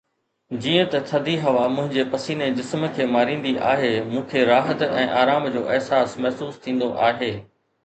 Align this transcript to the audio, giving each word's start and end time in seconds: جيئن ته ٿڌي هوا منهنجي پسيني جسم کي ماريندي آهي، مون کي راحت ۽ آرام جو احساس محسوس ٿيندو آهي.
جيئن 0.61 0.87
ته 0.93 1.01
ٿڌي 1.09 1.35
هوا 1.43 1.65
منهنجي 1.73 2.05
پسيني 2.13 2.47
جسم 2.61 2.87
کي 2.95 3.07
ماريندي 3.17 3.53
آهي، 3.75 3.93
مون 4.15 4.27
کي 4.33 4.43
راحت 4.53 4.83
۽ 4.89 5.07
آرام 5.21 5.49
جو 5.59 5.65
احساس 5.77 6.19
محسوس 6.27 6.61
ٿيندو 6.67 6.93
آهي. 7.13 7.33